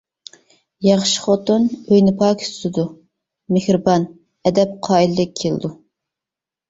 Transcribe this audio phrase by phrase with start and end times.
[0.85, 2.87] ياخشى خوتۇن: ئۆينى پاكىز تۇتىدۇ،
[3.57, 4.09] مېھرىبان،
[4.49, 5.73] ئەدەپ-قائىدىلىك كېلىدۇ.